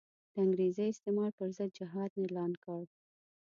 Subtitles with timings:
[0.33, 2.81] د انګریزي استعمار پر ضد جهاد اعلان کړ.